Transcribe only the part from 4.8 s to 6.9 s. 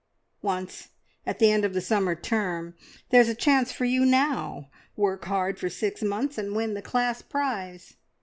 Work hard for six months, and win the